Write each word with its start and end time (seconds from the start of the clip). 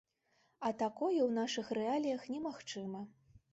А 0.69 0.71
такое 0.79 1.17
ў 1.17 1.29
нашых 1.39 1.71
рэаліях 1.81 2.27
немагчыма. 2.35 3.07